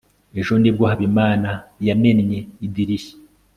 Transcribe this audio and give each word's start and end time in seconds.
ejo 0.39 0.53
nibwo 0.61 0.83
habimana 0.91 1.49
yamennye 1.87 2.39
idirishya 2.65 3.15